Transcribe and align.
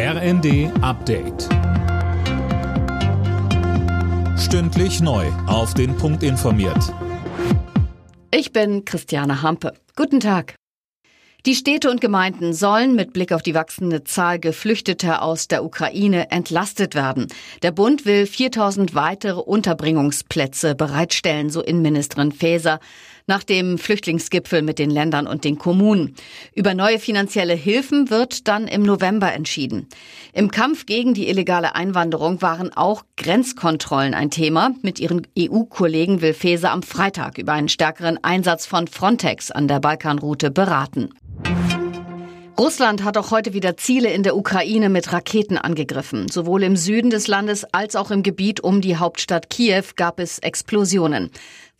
RND 0.00 0.70
Update. 0.80 1.48
Stündlich 4.38 5.00
neu. 5.00 5.26
Auf 5.48 5.74
den 5.74 5.96
Punkt 5.96 6.22
informiert. 6.22 6.94
Ich 8.30 8.52
bin 8.52 8.84
Christiane 8.84 9.42
Hampe. 9.42 9.72
Guten 9.96 10.20
Tag. 10.20 10.54
Die 11.46 11.56
Städte 11.56 11.90
und 11.90 12.00
Gemeinden 12.00 12.52
sollen 12.52 12.94
mit 12.94 13.12
Blick 13.12 13.32
auf 13.32 13.42
die 13.42 13.54
wachsende 13.54 14.04
Zahl 14.04 14.38
Geflüchteter 14.38 15.20
aus 15.22 15.48
der 15.48 15.64
Ukraine 15.64 16.30
entlastet 16.30 16.94
werden. 16.94 17.26
Der 17.62 17.72
Bund 17.72 18.06
will 18.06 18.26
4000 18.26 18.94
weitere 18.94 19.40
Unterbringungsplätze 19.40 20.76
bereitstellen, 20.76 21.50
so 21.50 21.60
Innenministerin 21.60 22.30
Faeser 22.30 22.78
nach 23.28 23.44
dem 23.44 23.78
Flüchtlingsgipfel 23.78 24.62
mit 24.62 24.80
den 24.80 24.90
Ländern 24.90 25.28
und 25.28 25.44
den 25.44 25.58
Kommunen. 25.58 26.16
Über 26.54 26.74
neue 26.74 26.98
finanzielle 26.98 27.54
Hilfen 27.54 28.10
wird 28.10 28.48
dann 28.48 28.66
im 28.66 28.82
November 28.82 29.32
entschieden. 29.32 29.86
Im 30.32 30.50
Kampf 30.50 30.86
gegen 30.86 31.14
die 31.14 31.28
illegale 31.28 31.76
Einwanderung 31.76 32.42
waren 32.42 32.72
auch 32.76 33.04
Grenzkontrollen 33.16 34.14
ein 34.14 34.30
Thema. 34.30 34.72
Mit 34.82 34.98
ihren 34.98 35.26
EU-Kollegen 35.38 36.20
will 36.20 36.34
Faeser 36.34 36.72
am 36.72 36.82
Freitag 36.82 37.38
über 37.38 37.52
einen 37.52 37.68
stärkeren 37.68 38.18
Einsatz 38.24 38.66
von 38.66 38.88
Frontex 38.88 39.50
an 39.50 39.68
der 39.68 39.78
Balkanroute 39.78 40.50
beraten. 40.50 41.10
Russland 42.58 43.04
hat 43.04 43.16
auch 43.16 43.30
heute 43.30 43.52
wieder 43.52 43.76
Ziele 43.76 44.10
in 44.12 44.24
der 44.24 44.36
Ukraine 44.36 44.88
mit 44.88 45.12
Raketen 45.12 45.56
angegriffen. 45.56 46.28
Sowohl 46.28 46.64
im 46.64 46.76
Süden 46.76 47.08
des 47.08 47.28
Landes 47.28 47.64
als 47.72 47.94
auch 47.94 48.10
im 48.10 48.24
Gebiet 48.24 48.58
um 48.58 48.80
die 48.80 48.96
Hauptstadt 48.96 49.48
Kiew 49.48 49.84
gab 49.94 50.18
es 50.18 50.40
Explosionen. 50.40 51.30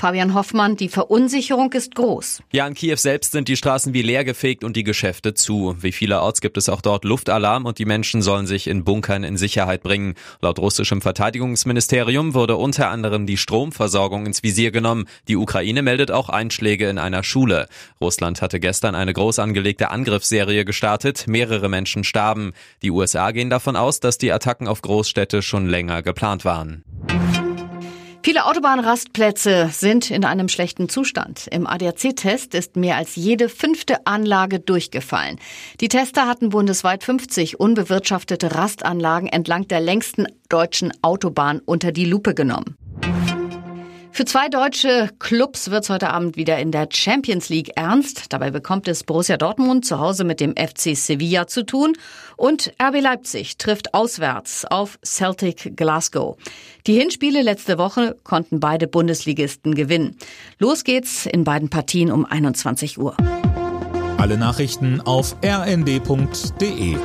Fabian 0.00 0.32
Hoffmann, 0.32 0.76
die 0.76 0.88
Verunsicherung 0.88 1.72
ist 1.72 1.96
groß. 1.96 2.40
Ja, 2.52 2.68
in 2.68 2.74
Kiew 2.74 2.98
selbst 2.98 3.32
sind 3.32 3.48
die 3.48 3.56
Straßen 3.56 3.94
wie 3.94 4.02
leergefegt 4.02 4.62
und 4.62 4.76
die 4.76 4.84
Geschäfte 4.84 5.34
zu. 5.34 5.74
Wie 5.80 5.90
vielerorts 5.90 6.40
gibt 6.40 6.56
es 6.56 6.68
auch 6.68 6.80
dort 6.80 7.04
Luftalarm 7.04 7.66
und 7.66 7.80
die 7.80 7.84
Menschen 7.84 8.22
sollen 8.22 8.46
sich 8.46 8.68
in 8.68 8.84
Bunkern 8.84 9.24
in 9.24 9.36
Sicherheit 9.36 9.82
bringen. 9.82 10.14
Laut 10.40 10.60
russischem 10.60 11.02
Verteidigungsministerium 11.02 12.34
wurde 12.34 12.54
unter 12.54 12.90
anderem 12.90 13.26
die 13.26 13.36
Stromversorgung 13.36 14.24
ins 14.24 14.44
Visier 14.44 14.70
genommen. 14.70 15.06
Die 15.26 15.34
Ukraine 15.34 15.82
meldet 15.82 16.12
auch 16.12 16.28
Einschläge 16.28 16.88
in 16.88 16.98
einer 16.98 17.24
Schule. 17.24 17.66
Russland 18.00 18.40
hatte 18.40 18.60
gestern 18.60 18.94
eine 18.94 19.12
groß 19.12 19.40
angelegte 19.40 19.90
Angriffsserie 19.90 20.64
gestartet. 20.64 21.24
Mehrere 21.26 21.68
Menschen 21.68 22.04
starben. 22.04 22.52
Die 22.82 22.92
USA 22.92 23.32
gehen 23.32 23.50
davon 23.50 23.74
aus, 23.74 23.98
dass 23.98 24.16
die 24.16 24.30
Attacken 24.30 24.68
auf 24.68 24.80
Großstädte 24.80 25.42
schon 25.42 25.66
länger 25.66 26.04
geplant 26.04 26.44
waren. 26.44 26.84
Viele 28.22 28.44
Autobahnrastplätze 28.44 29.70
sind 29.72 30.10
in 30.10 30.24
einem 30.24 30.48
schlechten 30.48 30.88
Zustand. 30.88 31.46
Im 31.50 31.66
ADAC-Test 31.66 32.54
ist 32.54 32.76
mehr 32.76 32.96
als 32.96 33.16
jede 33.16 33.48
fünfte 33.48 34.06
Anlage 34.06 34.60
durchgefallen. 34.60 35.38
Die 35.80 35.88
Tester 35.88 36.26
hatten 36.26 36.50
bundesweit 36.50 37.04
50 37.04 37.60
unbewirtschaftete 37.60 38.54
Rastanlagen 38.54 39.28
entlang 39.28 39.68
der 39.68 39.80
längsten 39.80 40.26
deutschen 40.48 40.92
Autobahn 41.00 41.60
unter 41.64 41.92
die 41.92 42.04
Lupe 42.04 42.34
genommen. 42.34 42.76
Für 44.18 44.24
zwei 44.24 44.48
deutsche 44.48 45.10
Clubs 45.20 45.70
wird 45.70 45.84
es 45.84 45.90
heute 45.90 46.10
Abend 46.10 46.36
wieder 46.36 46.58
in 46.58 46.72
der 46.72 46.88
Champions 46.90 47.50
League 47.50 47.70
ernst. 47.76 48.32
Dabei 48.32 48.50
bekommt 48.50 48.88
es 48.88 49.04
Borussia 49.04 49.36
Dortmund 49.36 49.84
zu 49.84 50.00
Hause 50.00 50.24
mit 50.24 50.40
dem 50.40 50.56
FC 50.56 50.96
Sevilla 50.96 51.46
zu 51.46 51.64
tun 51.64 51.92
und 52.36 52.72
RB 52.82 53.00
Leipzig 53.00 53.58
trifft 53.58 53.94
auswärts 53.94 54.64
auf 54.64 54.98
Celtic 55.04 55.76
Glasgow. 55.76 56.36
Die 56.88 56.94
Hinspiele 56.94 57.42
letzte 57.42 57.78
Woche 57.78 58.16
konnten 58.24 58.58
beide 58.58 58.88
Bundesligisten 58.88 59.76
gewinnen. 59.76 60.16
Los 60.58 60.82
geht's 60.82 61.24
in 61.24 61.44
beiden 61.44 61.70
Partien 61.70 62.10
um 62.10 62.26
21 62.26 62.98
Uhr. 62.98 63.16
Alle 64.16 64.36
Nachrichten 64.36 65.00
auf 65.00 65.36
rnd.de 65.44 66.96